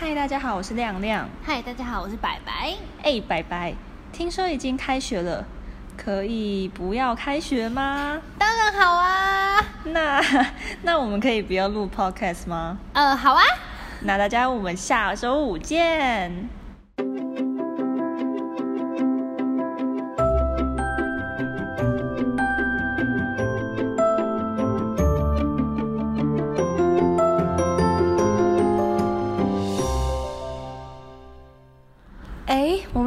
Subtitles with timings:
[0.00, 1.28] 嗨，大家好，我是亮亮。
[1.42, 2.72] 嗨，大家好，我是白白。
[3.02, 3.74] 哎，白白，
[4.12, 5.44] 听说已经开学了，
[5.96, 8.22] 可以不要开学吗？
[8.38, 9.60] 当然好啊。
[9.86, 10.22] 那
[10.82, 12.78] 那我们可以不要录 podcast 吗？
[12.92, 13.42] 呃，好啊。
[14.02, 16.48] 那大家，我们下周五见。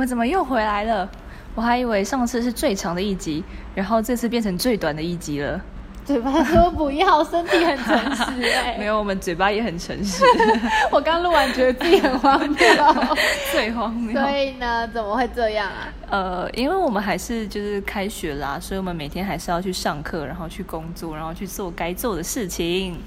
[0.01, 1.07] 们怎么又回来了？
[1.53, 3.43] 我还以为上次是最长的一集，
[3.75, 5.61] 然后这次变成最短的一集了。
[6.03, 8.77] 嘴巴说不要，身体很诚实哎。
[8.81, 10.23] 没有，我们嘴巴也很诚实。
[10.89, 12.57] 我刚录完觉得自己很荒谬，
[13.53, 14.19] 最荒谬。
[14.19, 15.93] 所以呢，怎么会这样啊？
[16.09, 22.97] 呃，因为我们还是就是开学啦，所以我们每天还是要去上课，然后去工作，然后去做该做的事情。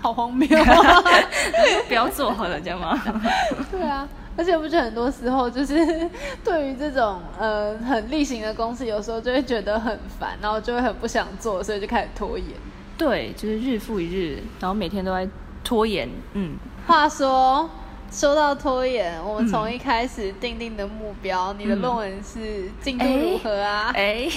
[0.00, 1.02] 好荒谬啊！
[1.88, 3.02] 不要做好了，这样吗？
[3.72, 4.06] 对啊。
[4.36, 5.74] 而且不是很多时候，就是
[6.42, 12.46] 对于这种呃很例行的公事，有时候就会觉得很烦，然后就会很不想做，所以就开始拖延。
[12.96, 15.28] 对，就是日复一日，然后每天都在
[15.64, 16.08] 拖延。
[16.34, 17.68] 嗯，话说
[18.10, 23.90] 说到拖延，我们从一开始定定的目标，嗯、你的论文是进度如何啊？
[23.94, 24.28] 哎，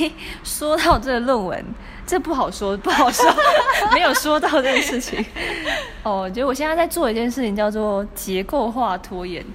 [0.44, 1.64] 说到这个论文，
[2.08, 3.26] 这不好说，不好说，
[3.94, 5.24] 没有说到这件事情。
[6.04, 9.46] 哦，就我现在在做一件事情，叫做结构化拖延。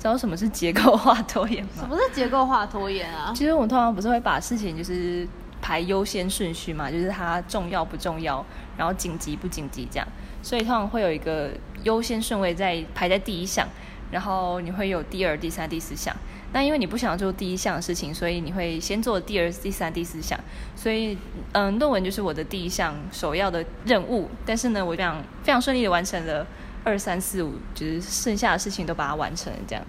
[0.00, 1.70] 知道什么是结构化拖延吗？
[1.78, 3.34] 什么是结构化拖延啊？
[3.36, 5.28] 其实我们通常不是会把事情就是
[5.60, 8.42] 排优先顺序嘛，就是它重要不重要，
[8.78, 10.08] 然后紧急不紧急这样。
[10.42, 11.50] 所以通常会有一个
[11.82, 13.68] 优先顺位在排在第一项，
[14.10, 16.16] 然后你会有第二、第三、第四项。
[16.54, 20.40] 那因为你不想做第一项的事情，所以你会先做第二、第三、第四项。
[20.74, 21.18] 所以
[21.52, 24.30] 嗯，论文就是我的第一项首要的任务。
[24.46, 26.46] 但是呢，我非常非常顺利的完成了。
[26.84, 29.84] 二三四五，就是剩下的事情都把它完成了，这样。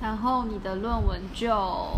[0.00, 1.88] 然后你的论文就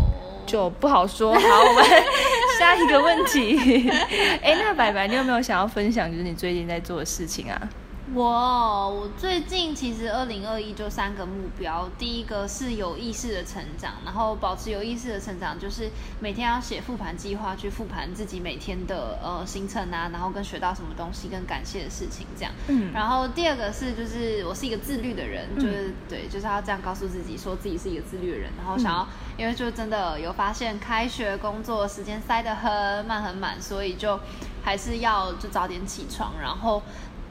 [0.45, 1.33] 就不好说。
[1.33, 1.83] 好，我们
[2.59, 3.89] 下一个问题。
[4.43, 7.69] 哎，那白白，你有没有想要分享，就是你最近在做的事情啊？
[8.13, 15.89] 我我最近其实二零二一就三个目标，第一个是有意识的成长，然后保持有意识的成长，就是
[16.19, 22.53] 每天要写复盘计划，去复盘自己每天的呃行程啊，然后跟学到什么东西，跟感谢的事情这样。
[22.67, 22.93] 嗯。
[22.93, 29.07] 然后第二个是就是我是一个自律的人，就是、嗯、对，就是要这样告诉自己，说自己是一个自律的人，然后想要，嗯、
[29.39, 34.19] 因为就真的有发现开学工作时间塞得很满很满，所以就
[34.63, 36.83] 还是要就早点起床，然后。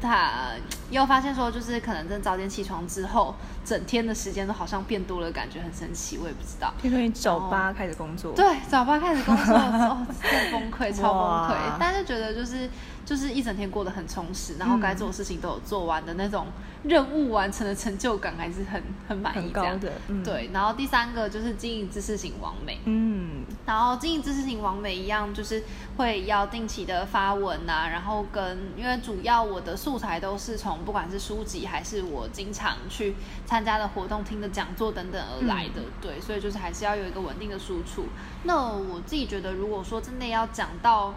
[0.05, 0.53] 他
[0.95, 3.35] 又发现说，就是可能真早点起床之后，
[3.65, 6.19] 整天的时间都好像变多了，感觉很神奇。
[6.19, 6.73] 我也不知道。
[6.81, 8.33] 听说你早八开始工作？
[8.35, 11.77] 对，早八开始工作的时候，真崩溃，超崩溃。
[11.79, 12.71] 但是觉得就是
[13.05, 16.47] 就是一整天过得很充实，然后该做的事情都有做完的那种。
[16.85, 19.91] 任务完成的成就感还是很很满意，这样的。
[20.09, 25.65] 嗯、对，然后第三个就是经营知识型完美，嗯，然后经营知识型完美一样，就是
[25.97, 33.15] 会要定期的发文啊，然后跟因为主要我的素材都是从不管是书籍还是我经常去
[33.47, 38.07] 参加的活动、听的讲座等等而来的，嗯、对，所以就是还是要有一个稳定的输出。
[38.45, 41.15] 那我自己觉得，如果说真的要讲到。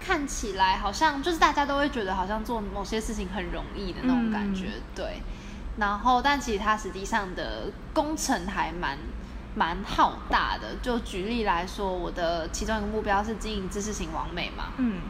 [0.00, 5.22] 看起来好像就是大家都会觉得好像做某些事情很容易的那种感觉，嗯、对。
[5.76, 8.96] 然后，但其实它实际上的工程还蛮
[9.56, 10.76] 蛮浩大的。
[10.80, 14.72] 就举例来说，我的其中一个目标是经营知识型完美嘛。
[14.78, 15.00] 嗯。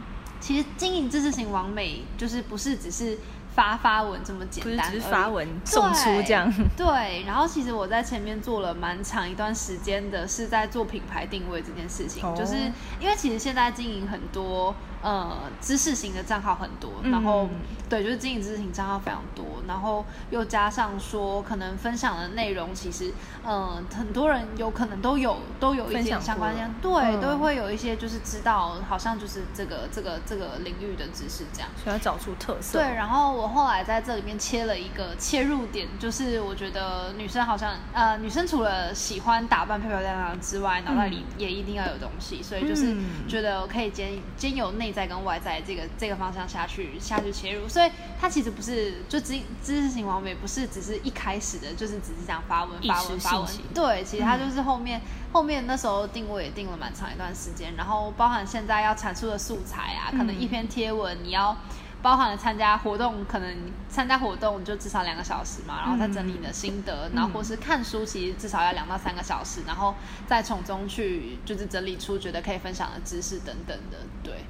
[0.40, 3.18] 其实经营知识型完美就是不是只是
[3.58, 6.48] 发发文这么简单，只是发文送出这样。
[6.76, 6.86] 对。
[6.86, 7.24] 对。
[7.26, 12.22] 然后，其实我在前面做了蛮长一段时间的，是在做品牌定位这件事情。
[12.24, 12.54] 哦、就是
[13.00, 14.72] 因为其实现在经营很多。
[15.00, 23.12] 呃，知识型的账号很多，然后、嗯、对，就是经营知识型账号非常多，然后又加上说，可能分享的内容其实，
[23.44, 32.80] 呃，很多人有可能都有都有一些相关性，对，嗯、都会有一些就是知道，好像就是这个这个这个领域的知识这样，需要找出特色。
[32.80, 42.96] 对，然后我后来在这里面切了一个切入点，就是我觉得女生好像呃，女生除了喜欢打扮漂漂亮亮之外，脑袋里也一定要有东西，嗯、所以就是
[43.28, 44.87] 觉得我可以兼兼有内。
[44.88, 53.48] 内在跟外在这个这个方向下去下去切入，所以它其实不是就知知识型网美，不是只是一开始的，就是只是这样发文发文发文。
[53.74, 55.02] 对，其实它就是后面、嗯、
[55.32, 61.54] 后面那时候定位也定了蛮长一段时间，然后包含现在要产出的素材啊，可能一篇贴文你要
[62.00, 63.56] 包含了参加活动，可能
[63.90, 69.94] 参加活动就至少两个小时嘛，然后再整理你的心得，嗯、然后或是看书，其实至少要两到三个小时，然后
[70.26, 74.44] 再从中去就是整理出觉得可以分享的知识等等的，对。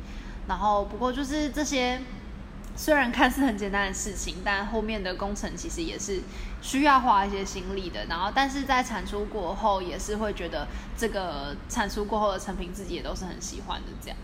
[0.49, 2.01] 然后，不过就是这些
[2.75, 6.23] 虽然看似很简单的事情，但后面的工程其实也是
[6.63, 8.07] 需要花一些心力的。
[8.07, 10.67] 然后，但是在产出过后，也是会觉得
[10.97, 13.89] 这个产出过后的成品自己也都是很喜欢的。
[14.01, 14.17] 这样，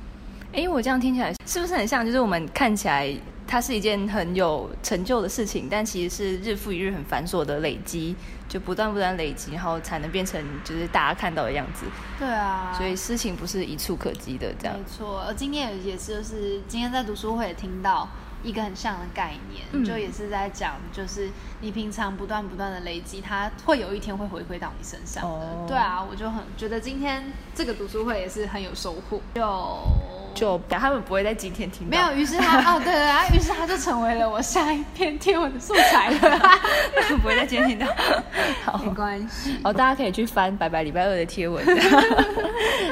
[0.55, 2.06] 哎，我这样听起来是不是很像？
[2.06, 3.12] 就是我们看起来
[3.45, 8.15] 它是一件很有成就的事情，但其实是日复一日很繁琐的累积，
[8.49, 11.85] 就不断不断累积，然后才能变成就是大家看到的样子。
[12.21, 14.79] 对啊，所以事情不是一触可及的，这样。
[14.79, 18.09] 没错，而今天也是，就是今天在读书会也听到。
[18.45, 21.31] 一个很像的概念，嗯、就也是在讲，就是
[21.62, 25.25] 你平常不断不断的累积，它会有一天会回馈到你身上。
[25.25, 27.25] 哦，对啊，我就很觉得今天
[27.55, 29.19] 这个读书会也是很有收获。
[29.35, 29.41] 就
[30.35, 31.91] 就他们不会在今天听到。
[31.91, 36.19] 没有，于是他 哦，对对啊，于是他就成为了我下一篇贴文的素材了。
[37.23, 37.87] 不会在今天听到，
[38.65, 39.57] 好，没关系。
[39.63, 41.65] 好，大家可以去翻白白礼拜二的贴文。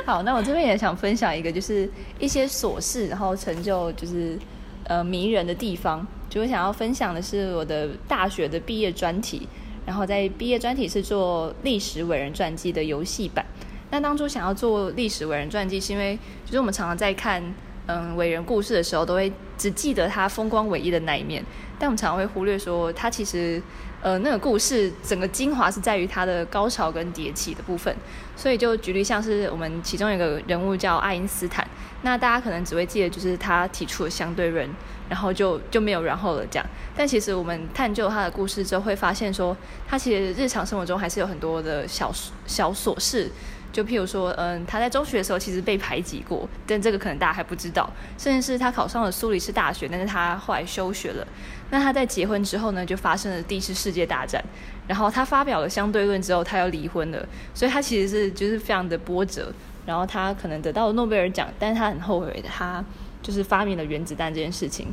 [0.07, 4.39] 好，那我这边也想分享一个，就是一些琐事，然后成就就是。
[4.85, 9.47] 呃，迷人的地方，就我想要分享的是我的大学的毕业专题，
[9.87, 13.47] 然后在毕业专题是做历史伟人传记的游戏版。
[13.93, 17.43] 那当初想要做历史伟人传记，是因为就是我们常常在看
[17.85, 21.45] 嗯伟人故事的时候，都会只记得他风光伟业的那一面，
[21.79, 23.63] 但我们常常会忽略说他其实
[24.01, 27.95] 呃那个故事整个精华是在于他的高潮跟迭起的部分。
[28.35, 31.69] 所以就举例像是我们其中一个人物叫爱因斯坦。
[32.01, 34.67] 那大家可能只会记得就是他提出了相对论，
[35.11, 36.67] 然后就就没有然后了这样。
[36.97, 39.55] 但其实我们探究他的故事之后，会发现说
[39.87, 42.11] 他其实日常生活中还是有很多的小
[42.47, 43.31] 小琐事。
[43.73, 47.91] 就譬如说，嗯，他在中学的时候其实被排挤过，但这个可能大家还不知道。
[48.19, 51.27] 甚至是他考上了苏黎世大学，但是他后来休学了。
[51.71, 54.45] 那他在结婚之后呢，就发生了第一次世界大战。
[54.87, 57.27] 然后他发表了相对论之后，他又离婚了。
[57.55, 59.51] 所以他其实是就是非常的波折。
[59.87, 62.85] 然后他可能得到了诺贝尔奖，但是他很后悔，他
[63.23, 64.87] 就是发明了原子弹这件事情。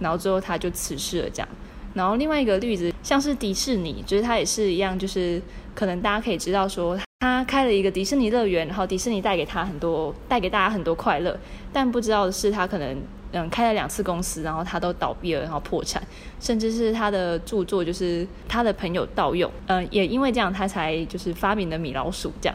[0.00, 1.48] 然后最后他就辞世了，这样。
[1.92, 5.40] 然后另外一个例子，像是迪士尼，就是他也是一样，就是
[5.74, 11.34] 可能大家可以知道说，他开了一个迪士尼乐园，然后迪士尼带给他很多，带给大家很多快乐。
[11.72, 16.02] 但不知道的是，他可能嗯开了两次公司，然后他都倒闭了，然后破产，
[16.38, 22.54] 甚至是他的著作就是他的朋友盗用，嗯，也因为这样，他才就是发明了米老鼠这样。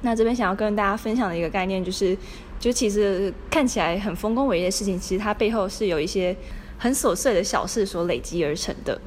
[0.00, 2.16] 那这边想要跟大家分享的一个概念，就是，
[2.58, 6.34] 就其实看起来很丰功伟业的事情，其实它背后是有一些
[6.78, 8.98] 很琐碎的小事所累积而成的。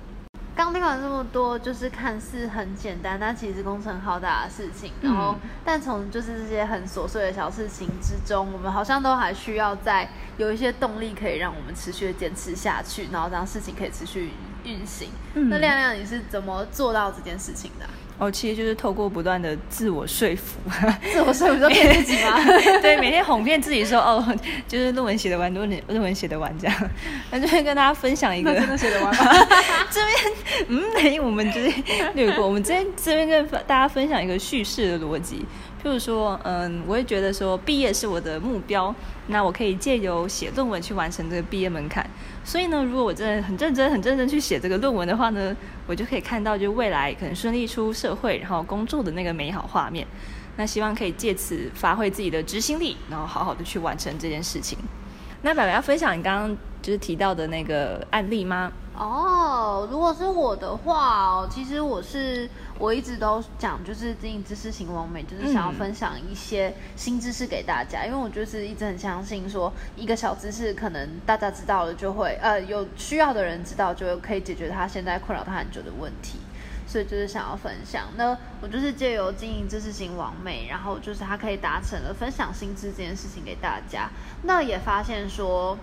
[0.63, 4.91] 刚听完这么多，就是看似很简单，但其实工程浩大的事情。
[5.01, 15.09] 然后，嗯、但从就是这些很琐碎的小事情之中，我们好像都还需要在有一些动力，可以让我们持续的坚持下去，然后让事情可以持续运行。
[15.33, 17.87] 嗯、那亮亮，你是怎么做到这件事情的？
[18.17, 20.59] 哦，其实就是透过不断的自我说服，
[21.11, 22.37] 自我说服就骗自己吗？
[22.81, 24.23] 对，每天哄骗自己说，哦，
[24.67, 26.89] 就是论文写得完，论文论文写得完这样。
[27.31, 29.33] 那这边跟大家分享一个，真的写得完吗？
[29.89, 31.71] 这边，嗯，因为我们就是
[32.13, 35.45] 略过，我们这边这边跟大家分享一个叙事的逻辑。
[35.83, 38.93] 譬如说，嗯，我会觉得说，毕业是我的目标，
[39.27, 42.07] 那我可以借由写论文去完成这个毕业门槛。
[42.43, 45.55] 所以呢，如果我真的很认真、很认真去写这个论文的话呢，
[45.85, 50.05] 我就可以看到，就未来可能顺利出社会，然后工作的那个美好画面。
[50.57, 54.77] 那希望可以借此发挥自己的执行力，然后好好的去完成这件事情。
[55.43, 58.72] 那白白要分享你刚刚就是提到的那个案例吗？
[58.94, 62.47] 哦，如果是我的话哦，其实我是
[62.78, 76.38] 我一直都讲，就是经营知识型网美，就是想要分享一些新知识给大家，因为我就是一直很相信说，一个小知识可能大家知道了就会，呃，有需要的人知道就可以解决他现在困扰他很久的问题，
[76.85, 78.04] 所以就是想要分享。
[78.18, 84.09] 那我就是借由经营知识型网美，然后就是他可以达成了分享新知这件事情给大家，
[84.44, 85.76] 那也发现说，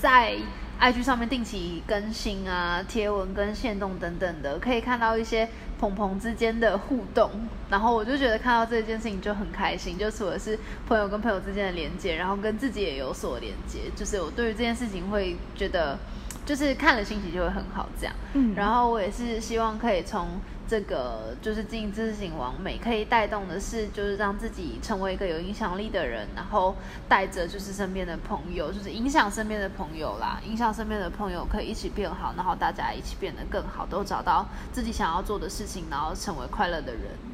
[0.00, 0.34] 在
[0.80, 5.46] IG 上面定期更新啊，贴文跟限动等等的，可以看到一些
[5.78, 7.30] 朋朋之间的互动，
[7.68, 15.98] 然后我就觉得看到这件事情就很开心，就除了是朋友跟朋友之间的连接，然后跟自己也有所连接，就是我对于这件事情会觉得，
[16.46, 18.14] 就是看了心情就会很好这样。
[18.32, 20.40] 嗯，然后我也是希望可以从。
[20.70, 26.76] 这个就是经营知识型网美，可以带动的是，就是让自己成为一个有影响力的人，然后
[27.08, 37.29] 带着就是身边的朋友，就是影响身边的朋友啦，影响身边的朋友可以一起变好，然后大家一起变得更好，都找到自己想要做的事情，然后成为快乐的人。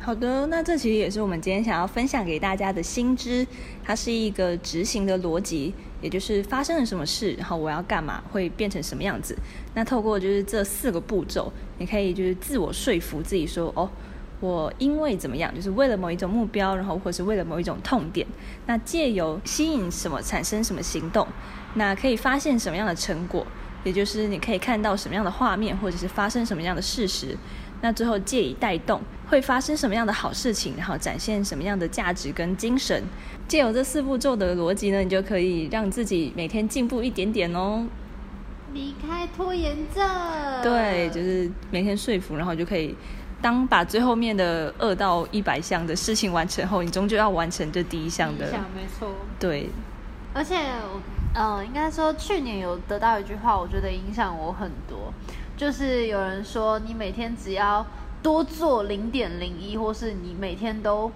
[0.00, 3.46] 好的，那这其实也是我们今天想要分享给大家的新知，
[3.82, 5.72] 它是一个执行的逻辑，
[6.02, 9.34] 也就是发生了什么事，然后我要干嘛，会变成什么样子。
[9.74, 13.88] 那透过就是这四个步骤，你可以就是自我说服自己说，哦，
[14.40, 18.26] 我因为怎么样，就是为了某一种目标，然后或是为了某一种痛点，
[18.66, 21.26] 那借由吸引什么产生什么行动，
[21.76, 23.46] 那可以发现什么样的成果，
[23.84, 27.34] 也就是你可以看到什么样的画面，或者是发生什么样的事实，
[27.84, 28.98] 那最后借以带动
[29.28, 33.04] 会发生什么样的好事情，然后展现什么样的价值跟精神。
[33.46, 37.86] 借由这四步骤的逻辑呢，你就可以让自己每天进步一点点哦。
[38.72, 40.02] 离开拖延症。
[40.62, 42.96] 对，就是每天说服，然后就可以。
[43.42, 48.50] 当把最后面的二到一百项的事情完成后，你终究要完成这第一项的。
[48.50, 49.14] 项没错。
[49.38, 49.68] 对。
[50.32, 50.56] 而且，
[51.34, 55.12] 呃，应该说去年有得到一句话，我觉得影响我很多，
[55.56, 57.84] 就是有人说，你每天只要
[58.22, 61.10] 多做零点零一，或是你每天都。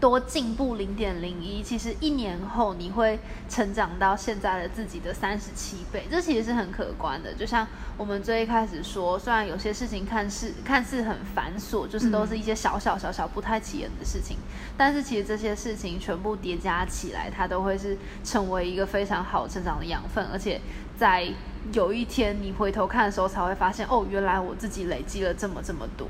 [0.00, 3.18] 多进步零点零一，其实一年后你会
[3.50, 7.34] 成长到现在的自己的三十七倍，这其实是很可观的。
[7.34, 14.38] 就像我们最一开始说，虽然有些事情看似看似很繁琐，就是都是一些小小小小不太起眼的事情，
[14.74, 20.58] 但是其实这些事情全部叠加起来，它都会是成为一个非常好成长的养分，而且
[20.96, 21.30] 在
[21.74, 26.08] 有一天你回头看的时候，才会发现，哦，原来我自己累积了这么这么多。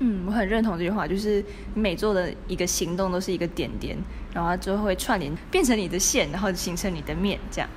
[0.00, 3.96] 嗯，我很认同这句话，就是你每做的一个行动都是一个点点，
[4.32, 7.68] 然后它就会串联变成你的线，然后形成你的面，这样。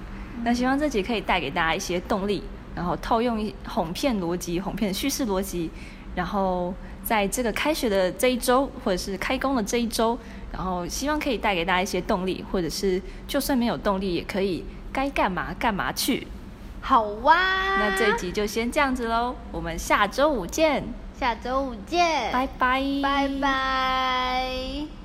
[0.44, 2.44] 那希望这集可以带给大家一些动力，
[2.75, 5.72] 然后套用哄骗逻辑、哄骗的叙事逻辑，
[6.13, 6.74] 然后
[7.04, 10.18] 在这个开学的这一周，或者是开工的这一周，
[10.51, 14.63] 然后希望可以带给大家一些动力，或者是就算没有动力，也可以
[14.94, 16.28] 该干嘛干嘛去。
[16.82, 17.36] 好哇，
[17.78, 20.84] 那这一集就先这样子喽，我们下周五见。
[21.22, 25.00] 下周五见，拜拜，拜拜。